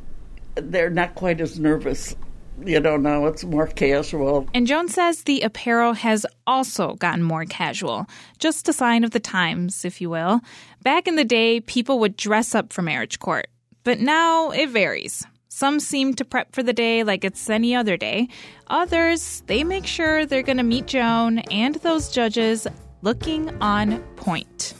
They're 0.56 0.90
not 0.90 1.16
quite 1.16 1.40
as 1.40 1.58
nervous. 1.60 2.14
You 2.62 2.82
know, 2.82 2.98
now 2.98 3.26
it's 3.28 3.46
more 3.46 3.68
casual. 3.68 4.50
And 4.54 4.68
Joan 4.68 4.90
says 4.90 5.24
the 5.24 5.42
apparel 5.42 5.94
has 5.94 6.26
also 6.46 6.96
gotten 6.96 7.24
more 7.24 7.46
casual, 7.46 8.06
just 8.38 8.68
a 8.68 8.74
sign 8.74 9.06
of 9.06 9.12
the 9.12 9.20
times, 9.22 9.86
if 9.86 10.02
you 10.02 10.10
will. 10.10 10.42
Back 10.84 11.08
in 11.08 11.16
the 11.16 11.24
day, 11.24 11.62
people 11.62 12.00
would 12.00 12.18
dress 12.18 12.54
up 12.54 12.74
for 12.74 12.82
marriage 12.82 13.20
court, 13.20 13.48
but 13.86 14.00
now 14.00 14.52
it 14.52 14.70
varies. 14.70 15.26
Some 15.62 15.80
seem 15.80 16.16
to 16.16 16.26
prep 16.26 16.56
for 16.56 16.64
the 16.64 16.74
day 16.74 17.04
like 17.04 17.24
it's 17.24 17.48
any 17.48 17.76
other 17.76 17.96
day. 17.96 18.30
Others, 18.66 19.44
they 19.46 19.64
make 19.64 19.86
sure 19.86 20.26
they're 20.26 20.42
going 20.42 20.58
to 20.58 20.64
meet 20.64 20.88
Joan 20.88 21.38
and 21.52 21.76
those 21.76 22.10
judges 22.10 22.66
looking 23.04 23.48
on 23.62 24.00
point. 24.16 24.74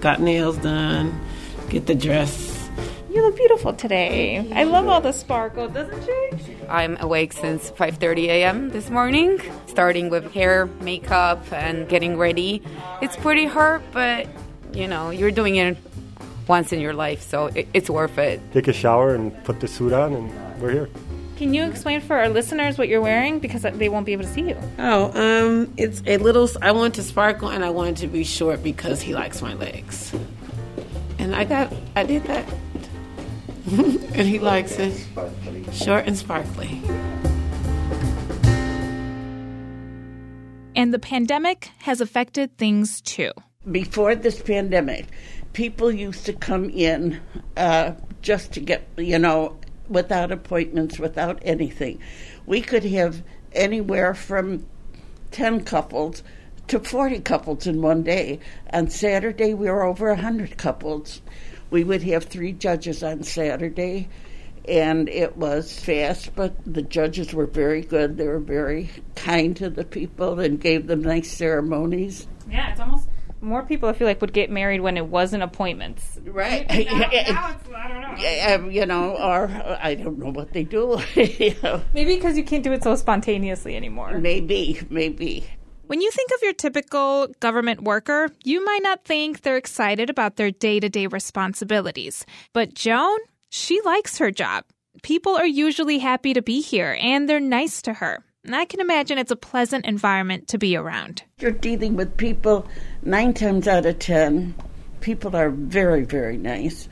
Got 0.00 0.20
nails 0.20 0.58
done, 0.58 1.18
get 1.70 1.86
the 1.86 1.94
dress. 1.94 2.68
You 3.10 3.22
look 3.22 3.38
beautiful 3.38 3.72
today. 3.72 4.52
I 4.52 4.64
love 4.64 4.86
all 4.86 5.00
the 5.00 5.12
sparkle, 5.12 5.68
doesn't 5.68 6.04
she? 6.04 6.56
I'm 6.68 6.98
awake 7.00 7.32
since 7.32 7.70
5:30 7.70 8.26
a.m. 8.26 8.68
this 8.68 8.90
morning, 8.90 9.40
starting 9.64 10.10
with 10.10 10.30
hair, 10.34 10.66
makeup, 10.82 11.50
and 11.54 11.88
getting 11.88 12.18
ready. 12.18 12.62
It's 13.00 13.16
pretty 13.16 13.46
hard, 13.46 13.80
but 13.92 14.26
you 14.74 14.86
know, 14.86 15.08
you're 15.08 15.30
doing 15.30 15.56
it 15.56 15.78
once 16.50 16.72
in 16.72 16.80
your 16.80 16.92
life, 16.92 17.22
so 17.22 17.46
it, 17.46 17.68
it's 17.72 17.88
worth 17.88 18.18
it. 18.18 18.40
Take 18.52 18.66
a 18.66 18.72
shower 18.72 19.14
and 19.14 19.32
put 19.44 19.60
the 19.60 19.68
suit 19.68 19.92
on, 19.92 20.12
and 20.12 20.60
we're 20.60 20.72
here. 20.72 20.88
Can 21.36 21.54
you 21.54 21.64
explain 21.64 22.00
for 22.00 22.16
our 22.18 22.28
listeners 22.28 22.76
what 22.76 22.88
you're 22.88 23.00
wearing 23.00 23.38
because 23.38 23.62
they 23.62 23.88
won't 23.88 24.04
be 24.04 24.12
able 24.12 24.24
to 24.24 24.32
see 24.32 24.48
you? 24.50 24.58
Oh, 24.78 25.04
um, 25.14 25.72
it's 25.76 26.02
a 26.06 26.18
little. 26.18 26.50
I 26.60 26.72
want 26.72 26.96
to 26.96 27.02
sparkle, 27.02 27.48
and 27.48 27.64
I 27.64 27.70
want 27.70 27.90
it 27.90 27.96
to 28.02 28.08
be 28.08 28.24
short 28.24 28.64
because 28.64 29.00
he 29.00 29.14
likes 29.14 29.40
my 29.40 29.54
legs. 29.54 30.12
And 31.20 31.36
I 31.36 31.44
got, 31.44 31.72
I 31.94 32.02
did 32.02 32.24
that, 32.24 32.44
and 33.70 34.26
he 34.26 34.40
likes 34.40 34.76
it 34.78 34.92
short 35.72 36.06
and 36.06 36.18
sparkly. 36.18 36.82
And 40.74 40.92
the 40.92 40.98
pandemic 40.98 41.70
has 41.78 42.00
affected 42.00 42.56
things 42.58 43.00
too. 43.00 43.30
Before 43.70 44.14
this 44.14 44.40
pandemic, 44.42 45.06
people 45.52 45.90
used 45.90 46.26
to 46.26 46.32
come 46.32 46.70
in 46.70 47.20
uh, 47.56 47.92
just 48.22 48.52
to 48.52 48.60
get, 48.60 48.86
you 48.96 49.18
know, 49.18 49.56
without 49.88 50.30
appointments, 50.30 50.98
without 50.98 51.38
anything. 51.42 51.98
We 52.46 52.60
could 52.60 52.84
have 52.84 53.22
anywhere 53.52 54.14
from 54.14 54.66
10 55.32 55.64
couples 55.64 56.22
to 56.68 56.78
40 56.78 57.20
couples 57.20 57.66
in 57.66 57.82
one 57.82 58.02
day. 58.02 58.38
On 58.72 58.88
Saturday, 58.88 59.54
we 59.54 59.68
were 59.68 59.82
over 59.82 60.08
100 60.08 60.56
couples. 60.56 61.20
We 61.70 61.84
would 61.84 62.02
have 62.04 62.24
three 62.24 62.52
judges 62.52 63.02
on 63.02 63.22
Saturday, 63.22 64.08
and 64.68 65.08
it 65.08 65.36
was 65.36 65.78
fast, 65.78 66.34
but 66.34 66.54
the 66.64 66.82
judges 66.82 67.32
were 67.32 67.46
very 67.46 67.82
good. 67.82 68.16
They 68.16 68.26
were 68.26 68.38
very 68.38 68.90
kind 69.16 69.56
to 69.56 69.70
the 69.70 69.84
people 69.84 70.38
and 70.38 70.60
gave 70.60 70.86
them 70.86 71.02
nice 71.02 71.30
ceremonies. 71.32 72.26
Yeah, 72.48 72.70
it's 72.70 72.80
almost 72.80 73.08
more 73.40 73.62
people 73.62 73.88
I 73.88 73.92
feel 73.92 74.06
like 74.06 74.20
would 74.20 74.32
get 74.32 74.50
married 74.50 74.80
when 74.80 74.96
it 74.96 75.06
wasn't 75.06 75.42
appointments. 75.42 76.18
Right. 76.24 76.68
Now, 76.68 76.98
now 76.98 77.08
it's, 77.10 77.68
I 77.74 77.88
don't 77.88 78.00
know. 78.00 78.14
Yeah, 78.18 78.58
um, 78.60 78.70
you 78.70 78.86
know, 78.86 79.16
or 79.16 79.48
I 79.80 79.94
don't 79.94 80.18
know 80.18 80.30
what 80.30 80.52
they 80.52 80.64
do. 80.64 81.00
you 81.14 81.54
know. 81.62 81.82
Maybe 81.94 82.16
because 82.16 82.36
you 82.36 82.44
can't 82.44 82.62
do 82.62 82.72
it 82.72 82.82
so 82.82 82.94
spontaneously 82.96 83.76
anymore. 83.76 84.18
Maybe, 84.18 84.80
maybe. 84.90 85.46
When 85.86 86.00
you 86.00 86.10
think 86.12 86.30
of 86.32 86.42
your 86.42 86.52
typical 86.52 87.28
government 87.40 87.82
worker, 87.82 88.28
you 88.44 88.64
might 88.64 88.82
not 88.82 89.04
think 89.04 89.42
they're 89.42 89.56
excited 89.56 90.08
about 90.08 90.36
their 90.36 90.52
day 90.52 90.78
to 90.78 90.88
day 90.88 91.08
responsibilities. 91.08 92.24
But 92.52 92.74
Joan, 92.74 93.18
she 93.48 93.80
likes 93.80 94.18
her 94.18 94.30
job. 94.30 94.64
People 95.02 95.34
are 95.36 95.46
usually 95.46 95.98
happy 95.98 96.32
to 96.34 96.42
be 96.42 96.60
here 96.60 96.96
and 97.00 97.28
they're 97.28 97.40
nice 97.40 97.82
to 97.82 97.94
her. 97.94 98.22
And 98.44 98.56
I 98.56 98.64
can 98.64 98.80
imagine 98.80 99.18
it's 99.18 99.30
a 99.30 99.36
pleasant 99.36 99.84
environment 99.84 100.48
to 100.48 100.58
be 100.58 100.76
around. 100.76 101.24
You're 101.40 101.50
dealing 101.50 101.96
with 101.96 102.16
people 102.16 102.66
nine 103.02 103.34
times 103.34 103.66
out 103.68 103.86
of 103.86 103.98
ten. 103.98 104.54
People 105.00 105.34
are 105.36 105.50
very, 105.50 106.04
very 106.04 106.36
nice. 106.36 106.88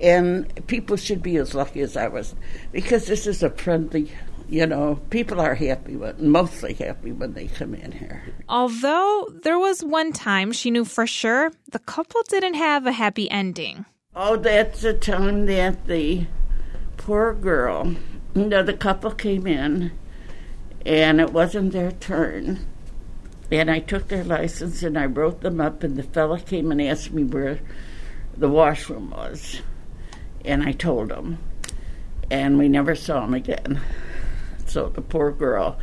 And 0.00 0.66
people 0.68 0.96
should 0.96 1.22
be 1.22 1.36
as 1.36 1.54
lucky 1.54 1.80
as 1.80 1.96
I 1.96 2.06
was 2.06 2.34
because 2.70 3.06
this 3.06 3.26
is 3.26 3.42
a 3.42 3.50
friendly, 3.50 4.12
you 4.48 4.64
know, 4.64 5.00
people 5.10 5.40
are 5.40 5.56
happy, 5.56 5.96
when, 5.96 6.30
mostly 6.30 6.74
happy 6.74 7.10
when 7.10 7.32
they 7.32 7.48
come 7.48 7.74
in 7.74 7.90
here. 7.90 8.22
Although 8.48 9.28
there 9.42 9.58
was 9.58 9.82
one 9.82 10.12
time 10.12 10.52
she 10.52 10.70
knew 10.70 10.84
for 10.84 11.06
sure 11.06 11.50
the 11.72 11.80
couple 11.80 12.22
didn't 12.28 12.54
have 12.54 12.86
a 12.86 12.92
happy 12.92 13.28
ending. 13.28 13.86
Oh, 14.14 14.36
that's 14.36 14.82
the 14.82 14.94
time 14.94 15.46
that 15.46 15.86
the 15.86 16.26
poor 16.96 17.34
girl, 17.34 17.96
you 18.36 18.46
know, 18.46 18.62
the 18.62 18.74
couple 18.74 19.10
came 19.10 19.48
in 19.48 19.90
and 20.86 21.20
it 21.20 21.32
wasn't 21.32 21.72
their 21.72 21.90
turn. 21.90 22.64
And 23.50 23.70
I 23.70 23.80
took 23.80 24.08
their 24.08 24.24
license 24.24 24.82
and 24.82 24.98
I 24.98 25.06
wrote 25.06 25.40
them 25.40 25.60
up, 25.60 25.82
and 25.82 25.96
the 25.96 26.02
fella 26.02 26.40
came 26.40 26.70
and 26.70 26.82
asked 26.82 27.12
me 27.12 27.24
where 27.24 27.60
the 28.36 28.48
washroom 28.48 29.10
was. 29.10 29.62
And 30.44 30.62
I 30.62 30.72
told 30.72 31.10
him. 31.10 31.38
And 32.30 32.58
we 32.58 32.68
never 32.68 32.94
saw 32.94 33.24
him 33.24 33.34
again. 33.34 33.80
So 34.66 34.90
the 34.90 35.00
poor 35.00 35.32
girl, 35.32 35.78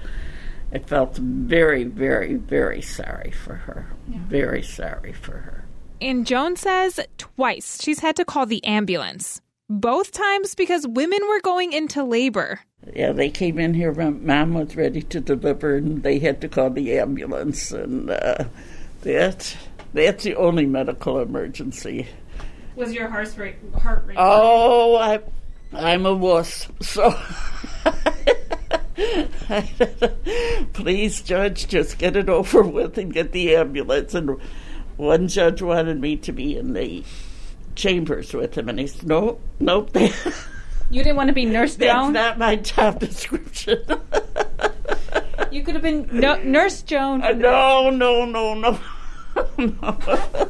I 0.71 0.77
felt 0.77 1.17
very, 1.17 1.83
very, 1.83 2.35
very 2.35 2.81
sorry 2.81 3.31
for 3.31 3.55
her. 3.55 3.87
Yeah. 4.07 4.19
Very 4.27 4.61
sorry 4.61 5.13
for 5.13 5.37
her. 5.37 5.65
And 6.01 6.27
Joan 6.27 6.55
says 6.55 6.99
twice 7.17 7.81
she's 7.81 7.99
had 7.99 8.15
to 8.17 8.25
call 8.25 8.45
the 8.45 8.63
ambulance. 8.63 9.41
Both 9.67 10.11
times 10.11 10.53
because 10.53 10.87
women 10.87 11.19
were 11.27 11.41
going 11.41 11.73
into 11.73 12.03
labor. 12.03 12.59
Yeah, 12.93 13.13
they 13.13 13.29
came 13.29 13.57
in 13.57 13.73
here. 13.73 13.91
Mom 13.93 14.53
was 14.53 14.75
ready 14.75 15.01
to 15.01 15.19
deliver, 15.19 15.77
and 15.77 16.03
they 16.03 16.19
had 16.19 16.39
to 16.41 16.47
call 16.47 16.69
the 16.69 16.99
ambulance. 16.99 17.71
And 17.71 18.11
uh, 18.11 18.45
that 19.01 19.57
that's 19.93 20.23
the 20.23 20.35
only 20.35 20.67
medical 20.67 21.19
emergency. 21.19 22.07
Was 22.75 22.93
your 22.93 23.07
heart 23.07 23.35
rate? 23.37 23.55
Heart 23.81 24.03
rate? 24.05 24.17
Oh, 24.19 24.97
I, 24.97 25.21
I'm 25.73 26.05
a 26.05 26.13
wuss. 26.13 26.67
So, 26.81 27.17
please, 30.73 31.21
judge, 31.21 31.67
just 31.67 31.97
get 31.97 32.15
it 32.15 32.29
over 32.29 32.61
with 32.61 32.97
and 32.97 33.13
get 33.13 33.31
the 33.31 33.55
ambulance. 33.55 34.13
And 34.13 34.37
one 34.97 35.27
judge 35.27 35.61
wanted 35.61 36.01
me 36.01 36.17
to 36.17 36.31
be 36.31 36.55
in 36.55 36.73
the 36.73 37.03
chambers 37.75 38.33
with 38.33 38.57
him, 38.57 38.69
and 38.69 38.79
he 38.79 38.87
said, 38.87 39.07
"Nope, 39.07 39.41
nope." 39.59 39.95
You 40.89 41.03
didn't 41.03 41.15
want 41.17 41.29
to 41.29 41.33
be 41.33 41.45
Nurse 41.45 41.75
Joan? 41.75 42.13
That's 42.13 42.37
not 42.37 42.37
my 42.37 42.55
job 42.57 42.99
description. 42.99 43.79
you 45.51 45.63
could 45.63 45.73
have 45.73 45.81
been 45.81 46.07
no, 46.11 46.35
Nurse 46.43 46.83
Joan. 46.83 47.23
Uh, 47.23 47.31
no, 47.31 47.89
no, 47.89 48.25
no, 48.25 48.53
no, 48.53 48.79
no. 49.57 49.97
oh, 50.03 50.49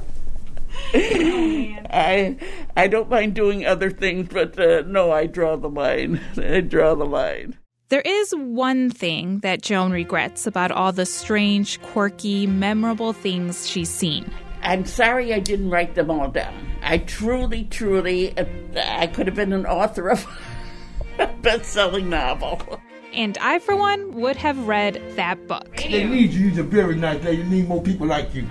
I 0.93 2.35
I 2.75 2.87
don't 2.87 3.09
mind 3.09 3.33
doing 3.33 3.65
other 3.65 3.89
things, 3.89 4.27
but 4.29 4.59
uh, 4.59 4.83
no, 4.85 5.11
I 5.11 5.25
draw 5.25 5.55
the 5.55 5.69
line. 5.69 6.19
I 6.37 6.59
draw 6.59 6.95
the 6.95 7.05
line. 7.05 7.57
There 7.89 8.01
is 8.01 8.33
one 8.35 8.89
thing 8.89 9.39
that 9.39 9.61
Joan 9.61 9.91
regrets 9.91 10.47
about 10.47 10.71
all 10.71 10.91
the 10.91 11.05
strange, 11.05 11.79
quirky, 11.81 12.47
memorable 12.47 13.13
things 13.13 13.69
she's 13.69 13.89
seen. 13.89 14.29
I'm 14.65 14.85
sorry 14.85 15.31
I 15.31 15.39
didn't 15.39 15.69
write 15.69 15.93
them 15.93 16.09
all 16.09 16.27
down. 16.27 16.53
I 16.81 16.97
truly, 16.97 17.65
truly, 17.65 18.35
uh, 18.35 18.45
I 18.75 19.05
could 19.05 19.27
have 19.27 19.35
been 19.35 19.53
an 19.53 19.67
author 19.67 20.09
of 20.09 20.25
a 21.19 21.27
best 21.27 21.65
selling 21.65 22.09
novel. 22.09 22.81
And 23.13 23.37
I, 23.37 23.59
for 23.59 23.75
one, 23.75 24.11
would 24.13 24.35
have 24.37 24.67
read 24.67 25.01
that 25.15 25.47
book. 25.47 25.77
They 25.77 26.03
need 26.03 26.33
you. 26.33 26.47
You're 26.47 26.65
a 26.65 26.67
very 26.67 26.95
nice 26.95 27.23
lady. 27.23 27.43
They 27.43 27.49
need 27.49 27.67
more 27.67 27.81
people 27.81 28.07
like 28.07 28.33
you. 28.33 28.43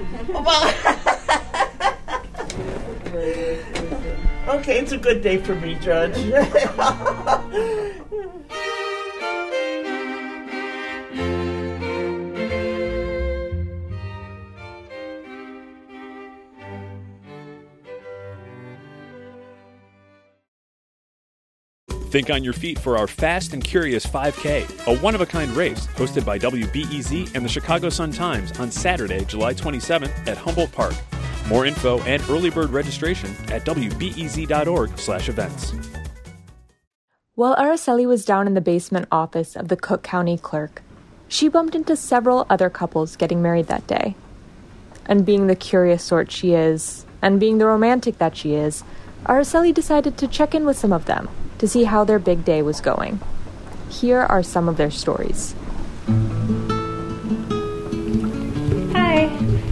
okay, 4.49 4.79
it's 4.79 4.93
a 4.93 4.99
good 4.99 5.21
day 5.21 5.39
for 5.39 5.57
me, 5.57 5.75
Judge. 5.75 6.17
Think 22.15 22.31
on 22.31 22.45
your 22.45 22.53
feet 22.53 22.79
for 22.79 22.97
our 22.97 23.09
Fast 23.09 23.55
and 23.55 23.65
Curious 23.65 24.07
5K, 24.07 24.87
a 24.87 24.97
one 25.01 25.17
of 25.17 25.21
a 25.21 25.27
kind 25.27 25.51
race 25.51 25.89
hosted 25.97 26.25
by 26.25 26.39
WBEZ 26.39 27.35
and 27.35 27.45
the 27.45 27.49
Chicago 27.49 27.89
Sun 27.89 28.13
Times 28.13 28.57
on 28.61 28.71
Saturday, 28.71 29.25
July 29.25 29.53
27th 29.53 30.29
at 30.29 30.37
Humboldt 30.37 30.71
Park. 30.71 30.95
More 31.49 31.67
info 31.67 31.99
and 32.03 32.23
early 32.31 32.51
bird 32.51 32.71
registration 32.71 33.31
at 33.49 33.65
wbez.org/events. 33.65 35.73
While 37.35 37.57
Araceli 37.57 38.07
was 38.07 38.25
down 38.25 38.47
in 38.47 38.55
the 38.55 38.61
basement 38.61 39.09
office 39.11 39.57
of 39.57 39.67
the 39.67 39.77
Cook 39.77 40.05
County 40.05 40.39
clerk, 40.39 40.85
she 41.27 41.49
bumped 41.49 41.75
into 41.75 41.97
several 41.97 42.47
other 42.49 42.71
couples 42.71 43.17
getting 43.17 43.43
married 43.43 43.67
that 43.67 43.89
day. 43.89 44.15
And 45.07 45.27
being 45.27 45.49
the 45.49 45.57
curious 45.57 46.05
sort 46.05 46.31
she 46.31 46.53
is, 46.53 47.07
and 47.21 47.41
being 47.41 47.59
the 47.59 47.67
romantic 47.67 48.19
that 48.19 48.37
she 48.37 48.55
is, 48.55 48.85
Araceli 49.27 49.75
decided 49.75 50.17
to 50.19 50.29
check 50.29 50.55
in 50.55 50.65
with 50.65 50.79
some 50.79 50.93
of 50.93 51.07
them 51.07 51.29
to 51.65 51.69
see 51.69 51.85
how 51.85 52.05
their 52.05 52.19
big 52.19 52.45
day 52.45 52.61
was 52.61 52.83
going. 52.83 53.19
Here 53.89 54.21
are 54.21 54.43
some 54.43 54.69
of 54.69 54.77
their 54.77 54.91
stories. 54.91 55.55
Hi, 58.93 59.29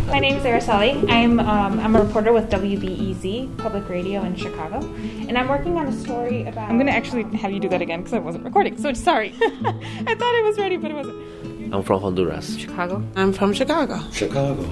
my 0.06 0.18
name 0.18 0.38
is 0.38 0.44
Araceli. 0.44 1.06
I'm 1.11 1.38
um, 1.38 1.78
I'm 1.80 1.94
a 1.94 2.02
reporter 2.02 2.32
with 2.32 2.49
WBEZ 2.49 3.58
Public 3.58 3.87
Radio 3.90 4.22
in 4.22 4.37
Chicago, 4.37 4.78
and 5.28 5.37
I'm 5.37 5.49
working 5.49 5.76
on 5.76 5.87
a 5.87 5.92
story 5.92 6.44
about. 6.44 6.70
I'm 6.70 6.76
going 6.76 6.87
to 6.87 6.94
actually 6.94 7.25
have 7.37 7.52
you 7.52 7.61
do 7.61 7.68
that 7.68 7.82
again 7.82 8.00
because 8.00 8.14
I 8.14 8.20
wasn't 8.20 8.44
recording. 8.44 8.78
So 8.78 8.94
sorry. 8.94 9.34
I 9.42 10.14
thought 10.14 10.34
it 10.34 10.44
was 10.44 10.56
ready, 10.56 10.78
but 10.78 10.90
it 10.90 10.94
wasn't. 10.94 11.75
I'm 11.75 11.82
from 11.82 12.00
Honduras. 12.00 12.56
Chicago. 12.56 13.06
I'm 13.16 13.34
from 13.34 13.52
Chicago. 13.52 14.00
Chicago. 14.12 14.64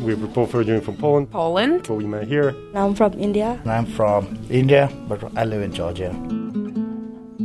We 0.00 0.14
were 0.14 0.26
both 0.26 0.54
originally 0.54 0.84
from 0.84 0.98
Poland. 0.98 1.30
Poland. 1.30 1.88
But 1.88 1.94
we 1.94 2.04
met 2.04 2.28
here. 2.28 2.54
I'm 2.74 2.94
from 2.94 3.14
India. 3.14 3.58
I'm 3.64 3.86
from 3.86 4.38
India, 4.50 4.92
but 5.08 5.24
I 5.34 5.44
live 5.44 5.62
in 5.62 5.72
Georgia. 5.72 6.12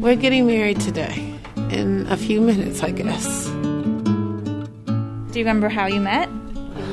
We're 0.04 0.18
getting 0.18 0.46
married 0.46 0.82
today. 0.82 1.34
In 1.72 2.06
a 2.10 2.18
few 2.18 2.42
minutes, 2.42 2.84
I 2.84 2.92
guess. 2.92 3.46
Do 3.46 5.40
you 5.40 5.46
remember 5.46 5.70
how 5.70 5.86
you 5.86 6.02
met? 6.02 6.28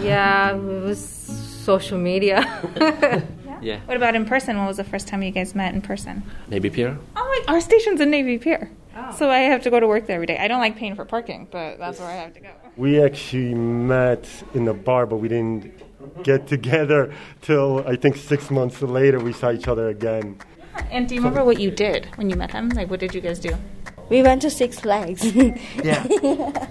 Yeah, 0.01 0.55
it 0.55 0.83
was 0.85 1.05
social 1.05 1.99
media. 1.99 2.47
Yeah. 3.63 3.81
What 3.85 3.99
about 3.99 4.15
in 4.15 4.25
person? 4.25 4.57
When 4.57 4.67
was 4.67 4.79
the 4.79 4.85
first 4.85 5.07
time 5.07 5.23
you 5.23 5.33
guys 5.33 5.55
met 5.55 5.75
in 5.75 5.83
person? 5.83 6.23
Navy 6.49 6.71
Pier? 6.71 6.99
Oh, 7.15 7.43
my, 7.47 7.53
our 7.53 7.61
station's 7.61 8.01
in 8.01 8.11
Navy 8.11 8.39
Pier. 8.39 8.71
Oh. 8.97 9.15
So 9.15 9.29
I 9.29 9.41
have 9.41 9.63
to 9.65 9.71
go 9.71 9.79
to 9.79 9.87
work 9.87 10.07
there 10.07 10.15
every 10.15 10.25
day. 10.25 10.39
I 10.39 10.49
don't 10.49 10.61
like 10.61 10.77
paying 10.77 10.95
for 10.95 11.05
parking, 11.05 11.47
but 11.51 11.79
that's 11.79 12.01
where 12.01 12.09
I 12.09 12.15
have 12.15 12.33
to 12.33 12.41
go. 12.41 12.49
We 12.79 13.03
actually 13.03 13.53
met 13.53 14.27
in 14.55 14.67
a 14.67 14.73
bar, 14.73 15.05
but 15.05 15.19
we 15.19 15.29
didn't 15.29 15.75
get 16.23 16.47
together 16.47 17.13
till 17.43 17.87
I 17.87 17.97
think 17.97 18.17
six 18.17 18.51
months 18.51 18.81
later 18.81 19.21
we 19.21 19.35
saw 19.35 19.53
each 19.53 19.69
other 19.69 19.91
again. 19.91 20.39
And 20.91 21.09
do 21.09 21.15
you 21.15 21.21
remember 21.21 21.45
what 21.45 21.61
you 21.61 21.71
did 21.71 22.07
when 22.17 22.31
you 22.31 22.37
met 22.37 22.51
him? 22.51 22.69
Like, 22.71 22.91
what 22.91 23.01
did 23.01 23.15
you 23.15 23.21
guys 23.21 23.39
do? 23.39 23.57
We 24.09 24.23
went 24.23 24.43
to 24.43 24.51
Six 24.51 24.81
Flags. 24.81 25.25
Yeah. 25.85 26.03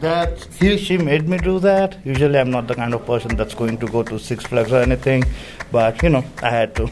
That 0.02 0.46
he, 0.60 0.78
she 0.78 0.98
made 0.98 1.30
me 1.30 1.38
do 1.38 1.60
that. 1.60 1.98
Usually, 2.06 2.38
I'm 2.38 2.52
not 2.52 2.68
the 2.68 2.76
kind 2.76 2.94
of 2.94 3.06
person 3.06 3.38
that's 3.38 3.56
going 3.56 3.78
to 3.78 3.88
go 3.88 4.04
to 4.04 4.20
Six 4.20 4.46
Flags 4.46 4.74
or 4.74 4.82
anything, 4.82 5.24
but 5.72 6.04
you 6.04 6.10
know, 6.10 6.24
I 6.44 6.50
had 6.50 6.76
to. 6.76 6.88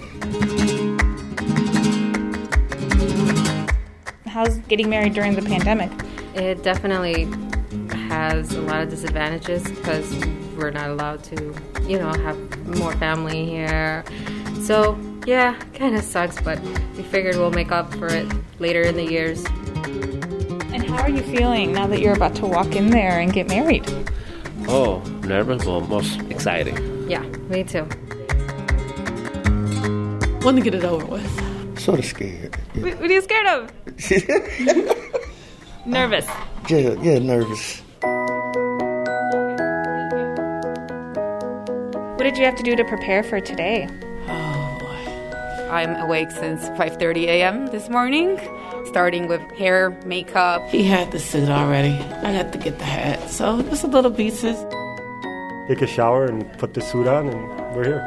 How's 4.25 4.57
getting 4.69 4.89
married 4.89 5.13
during 5.13 5.35
the 5.35 5.41
pandemic? 5.41 5.91
It 6.33 6.63
definitely 6.63 7.27
has 8.07 8.53
a 8.53 8.61
lot 8.61 8.83
of 8.83 8.89
disadvantages 8.89 9.63
because 9.63 10.15
we're 10.55 10.71
not 10.71 10.89
allowed 10.89 11.23
to, 11.25 11.53
you 11.87 11.99
know, 11.99 12.13
have 12.13 12.37
more 12.79 12.93
family 12.93 13.45
here. 13.45 14.05
So, 14.61 14.97
yeah, 15.27 15.59
kind 15.73 15.95
of 15.95 16.03
sucks, 16.03 16.39
but 16.41 16.59
we 16.95 17.03
figured 17.03 17.35
we'll 17.35 17.51
make 17.51 17.71
up 17.71 17.93
for 17.95 18.07
it 18.07 18.25
later 18.59 18.81
in 18.81 18.95
the 18.95 19.03
years. 19.03 19.43
And 20.73 20.85
how 20.87 21.01
are 21.03 21.09
you 21.09 21.21
feeling 21.21 21.73
now 21.73 21.85
that 21.87 21.99
you're 21.99 22.15
about 22.15 22.33
to 22.35 22.45
walk 22.45 22.77
in 22.77 22.91
there 22.91 23.19
and 23.19 23.33
get 23.33 23.49
married? 23.49 23.85
Oh, 24.69 24.99
nervous 25.23 25.65
but 25.65 25.81
most 25.89 26.21
exciting. 26.31 26.77
Yeah, 27.09 27.23
me 27.49 27.65
too. 27.65 27.81
Want 30.45 30.55
to 30.55 30.61
get 30.63 30.73
it 30.73 30.85
over 30.85 31.05
with. 31.05 31.77
Sort 31.77 31.99
of 31.99 32.05
scared. 32.05 32.55
What, 32.75 32.97
what 33.01 33.11
are 33.11 33.13
you 33.13 33.21
scared 33.21 33.47
of? 33.47 33.69
Nervous. 35.85 36.25
Yeah, 36.69 36.93
yeah, 37.01 37.19
nervous. 37.19 37.81
What 42.15 42.23
did 42.23 42.37
you 42.37 42.45
have 42.45 42.55
to 42.55 42.63
do 42.63 42.77
to 42.77 42.85
prepare 42.85 43.23
for 43.23 43.41
today? 43.41 43.89
I'm 45.69 45.95
awake 45.97 46.31
since 46.31 46.69
5:30 46.79 47.25
a.m. 47.27 47.67
this 47.67 47.89
morning, 47.89 48.39
starting 48.85 49.27
with 49.27 49.41
hair, 49.57 49.89
makeup. 50.05 50.67
He 50.69 50.83
had 50.83 51.11
the 51.11 51.19
suit 51.19 51.49
already. 51.49 51.93
I 52.23 52.31
had 52.31 52.53
to 52.53 52.57
get 52.57 52.79
the 52.79 52.85
hat. 52.85 53.29
So 53.29 53.61
just 53.63 53.83
a 53.83 53.87
little 53.87 54.11
pieces. 54.11 54.55
Take 55.67 55.81
a 55.81 55.87
shower 55.87 56.25
and 56.25 56.47
put 56.57 56.73
the 56.73 56.81
suit 56.81 57.07
on, 57.07 57.27
and 57.27 57.75
we're 57.75 57.83
here. 57.83 58.01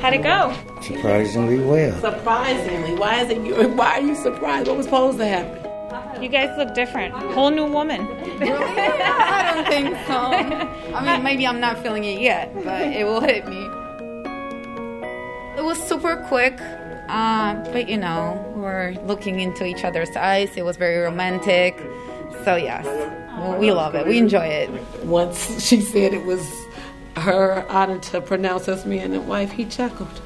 How'd 0.00 0.14
it 0.14 0.22
go? 0.22 0.54
Surprisingly 0.80 1.58
well. 1.60 2.00
Surprisingly, 2.00 2.94
why 2.94 3.20
is 3.20 3.28
it 3.30 3.42
you? 3.44 3.68
Why 3.76 3.98
are 3.98 4.00
you 4.00 4.14
surprised? 4.14 4.66
What 4.66 4.78
was 4.78 4.86
supposed 4.86 5.18
to 5.18 5.26
happen? 5.26 6.22
You 6.22 6.28
guys 6.30 6.56
look 6.56 6.74
different. 6.74 7.12
Whole 7.34 7.50
new 7.50 7.66
woman. 7.66 8.00
I 8.40 9.52
don't 9.52 9.66
think 9.68 9.94
so. 10.06 10.16
I 10.94 11.04
mean, 11.04 11.22
maybe 11.22 11.46
I'm 11.46 11.60
not 11.60 11.82
feeling 11.82 12.04
it 12.04 12.18
yet, 12.20 12.54
but 12.64 12.80
it 12.80 13.04
will 13.04 13.20
hit 13.20 13.46
me. 13.46 13.68
It 15.72 15.78
was 15.78 15.88
super 15.88 16.16
quick, 16.28 16.60
uh, 17.08 17.54
but 17.72 17.88
you 17.88 17.96
know, 17.96 18.52
we're 18.54 18.92
looking 19.06 19.40
into 19.40 19.64
each 19.64 19.84
other's 19.84 20.14
eyes. 20.16 20.54
It 20.54 20.66
was 20.66 20.76
very 20.76 20.98
romantic. 20.98 21.78
So, 22.44 22.56
yes, 22.56 22.84
we 23.58 23.72
love 23.72 23.94
it. 23.94 24.06
We 24.06 24.18
enjoy 24.18 24.44
it. 24.44 24.68
Once 25.02 25.66
she 25.66 25.80
said 25.80 26.12
it 26.12 26.26
was 26.26 26.46
her 27.16 27.64
honor 27.70 27.98
to 28.00 28.20
pronounce 28.20 28.68
us 28.68 28.84
man 28.84 29.14
and 29.14 29.26
wife, 29.26 29.50
he 29.50 29.64
chuckled. 29.64 30.20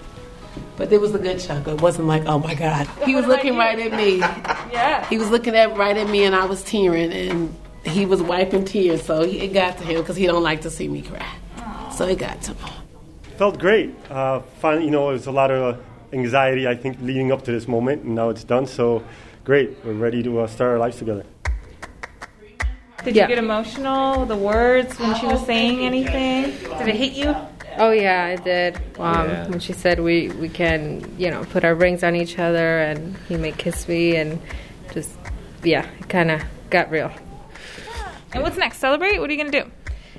But 0.76 0.92
it 0.92 1.00
was 1.00 1.14
a 1.14 1.18
good 1.20 1.38
chuckle. 1.38 1.74
It 1.74 1.80
wasn't 1.80 2.08
like, 2.08 2.24
oh 2.26 2.40
my 2.40 2.56
God. 2.56 2.88
He 3.04 3.14
was 3.14 3.26
looking 3.26 3.56
right 3.56 3.78
at 3.78 3.96
me. 3.96 4.16
Yeah. 4.16 5.08
He 5.08 5.16
was 5.16 5.30
looking 5.30 5.54
at 5.54 5.76
right 5.76 5.96
at 5.96 6.10
me, 6.10 6.24
and 6.24 6.34
I 6.34 6.46
was 6.46 6.64
tearing, 6.64 7.12
and 7.12 7.56
he 7.84 8.04
was 8.04 8.20
wiping 8.20 8.64
tears. 8.64 9.00
So 9.04 9.24
he, 9.24 9.38
it 9.42 9.52
got 9.52 9.78
to 9.78 9.84
him 9.84 10.00
because 10.00 10.16
he 10.16 10.26
don't 10.26 10.42
like 10.42 10.62
to 10.62 10.70
see 10.70 10.88
me 10.88 11.02
cry. 11.02 11.24
So 11.92 12.04
it 12.08 12.18
got 12.18 12.42
to 12.42 12.54
him. 12.54 12.85
Felt 13.36 13.58
great. 13.58 13.94
Uh, 14.10 14.40
finally, 14.60 14.86
you 14.86 14.90
know, 14.90 15.10
it 15.10 15.14
was 15.14 15.26
a 15.26 15.32
lot 15.32 15.50
of 15.50 15.78
anxiety, 16.12 16.66
I 16.66 16.74
think, 16.74 16.98
leading 17.02 17.32
up 17.32 17.42
to 17.44 17.52
this 17.52 17.68
moment, 17.68 18.04
and 18.04 18.14
now 18.14 18.30
it's 18.30 18.44
done. 18.44 18.66
So 18.66 19.02
great. 19.44 19.76
We're 19.84 19.92
ready 19.92 20.22
to 20.22 20.40
uh, 20.40 20.46
start 20.46 20.70
our 20.72 20.78
lives 20.78 20.96
together. 20.96 21.24
Did 23.04 23.14
Yeah. 23.14 23.22
you 23.24 23.28
get 23.28 23.38
emotional? 23.38 24.24
The 24.24 24.36
words 24.36 24.98
when 24.98 25.14
she 25.16 25.26
was 25.26 25.44
saying 25.44 25.80
anything? 25.80 26.44
Did 26.78 26.88
it 26.88 26.96
hit 26.96 27.12
you? 27.12 27.36
Oh 27.78 27.90
yeah, 27.90 28.24
I 28.24 28.36
did. 28.36 28.76
Um, 28.98 29.28
Yeah. 29.28 29.48
When 29.48 29.60
she 29.60 29.74
said 29.74 30.00
we 30.00 30.28
we 30.40 30.48
can, 30.48 31.04
you 31.18 31.30
know, 31.30 31.44
put 31.44 31.62
our 31.62 31.74
rings 31.74 32.02
on 32.02 32.16
each 32.16 32.38
other, 32.38 32.78
and 32.80 33.16
he 33.28 33.36
may 33.36 33.52
kiss 33.52 33.86
me, 33.86 34.16
and 34.16 34.40
just 34.94 35.10
yeah, 35.62 35.84
it 36.00 36.08
kind 36.08 36.30
of 36.30 36.40
got 36.70 36.90
real. 36.90 37.10
And 38.32 38.42
what's 38.42 38.56
next? 38.56 38.78
Celebrate? 38.78 39.18
What 39.20 39.28
are 39.28 39.32
you 39.34 39.38
gonna 39.44 39.50
do? 39.62 39.70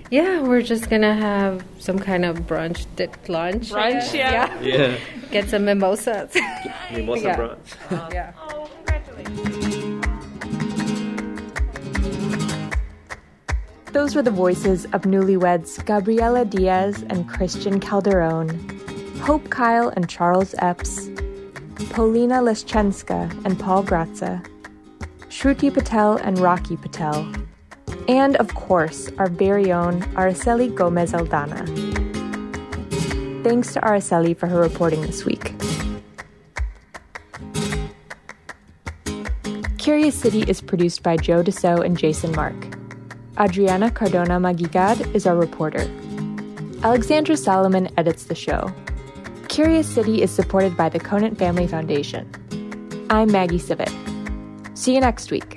Yeah, 0.10 0.42
we're 0.42 0.62
just 0.62 0.90
gonna 0.90 1.14
have 1.14 1.66
some 1.80 2.00
kind 2.00 2.24
of 2.24 2.38
brunch, 2.48 2.86
dipped 2.96 3.28
lunch. 3.28 3.72
Brunch, 3.72 3.92
guess. 3.92 4.14
yeah. 4.14 4.62
Yeah. 4.62 4.98
Get 5.32 5.50
some 5.50 5.66
mimosas. 5.66 6.34
Mimosa 6.94 7.24
Yeah. 7.24 7.36
brunch. 7.38 7.68
yeah. 8.14 8.32
Oh, 8.40 8.70
congratulations. 8.86 10.04
Those 13.92 14.16
were 14.16 14.22
the 14.22 14.32
voices 14.32 14.86
of 14.94 15.02
newlyweds 15.04 15.84
Gabriela 15.86 16.46
Diaz 16.46 17.04
and 17.10 17.28
Christian 17.28 17.80
Calderon, 17.80 18.48
Hope 19.22 19.50
Kyle 19.50 19.90
and 19.90 20.08
Charles 20.10 20.54
Epps, 20.60 21.10
Polina 21.90 22.36
Leschenska 22.42 23.30
and 23.44 23.60
Paul 23.60 23.84
Gratza, 23.84 24.46
Shruti 25.30 25.74
Patel 25.74 26.16
and 26.18 26.38
Rocky 26.40 26.78
Patel, 26.78 27.30
and 28.08 28.36
of 28.38 28.54
course, 28.56 29.10
our 29.18 29.30
very 29.30 29.72
own 29.72 30.02
Araceli 30.16 30.74
Gomez 30.74 31.12
Aldana. 31.12 31.66
Thanks 33.44 33.74
to 33.74 33.82
Araceli 33.82 34.36
for 34.38 34.48
her 34.48 34.60
reporting 34.60 35.02
this 35.02 35.26
week. 35.26 35.54
Curious 39.78 40.16
City 40.16 40.42
is 40.44 40.60
produced 40.60 41.02
by 41.02 41.16
Joe 41.16 41.42
DeCeault 41.44 41.86
and 41.86 41.98
Jason 41.98 42.34
Marck. 42.34 42.78
Adriana 43.40 43.90
Cardona 43.90 44.40
Maguigad 44.40 45.16
is 45.16 45.26
our 45.26 45.36
reporter. 45.36 45.90
Alexandra 46.84 47.38
Salomon 47.38 47.88
edits 47.98 48.26
the 48.26 48.36
show. 48.36 48.74
Curious 49.48 49.88
City 49.88 50.22
is 50.22 50.30
supported 50.30 50.76
by 50.76 50.90
the 50.90 51.00
Conant 51.00 51.38
Family 51.38 51.68
Foundation. 51.68 52.30
I'm 53.10 53.32
Maggie 53.32 53.60
Sivit. 53.60 53.92
See 54.78 54.94
you 54.94 55.00
next 55.00 55.32
week. 55.32 55.57